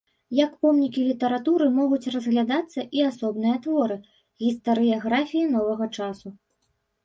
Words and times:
Як 0.43 0.53
помнікі 0.65 1.01
літаратуры 1.09 1.65
могуць 1.79 2.11
разглядацца 2.15 2.87
і 3.01 3.07
асобныя 3.11 3.55
творы 3.69 4.01
гістарыяграфіі 4.47 5.49
новага 5.57 5.85
часу. 5.97 6.27